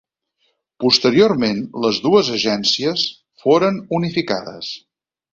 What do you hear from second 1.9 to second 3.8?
dues agències foren